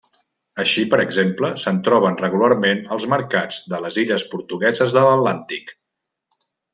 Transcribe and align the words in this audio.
Així, 0.61 0.83
per 0.93 0.99
exemple, 1.03 1.51
se'n 1.63 1.81
troben 1.89 2.17
regularment 2.23 2.81
als 2.97 3.05
mercats 3.13 3.59
de 3.75 3.83
les 3.87 3.99
illes 4.05 4.25
portugueses 4.35 4.97
de 4.97 5.05
l'Atlàntic. 5.09 5.75